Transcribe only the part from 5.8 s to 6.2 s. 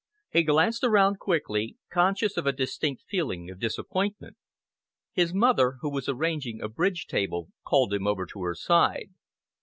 who was